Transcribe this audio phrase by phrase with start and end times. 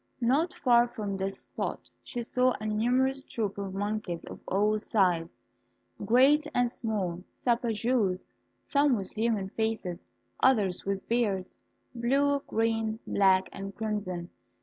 [0.19, 5.29] Not far from this spot she saw a numerous troop of monkeys of all sizes,
[6.03, 8.25] great and small, sapajous,
[8.63, 9.99] some with human faces,
[10.39, 11.59] others with beards,
[11.93, 14.31] blue, green, black, and crimson.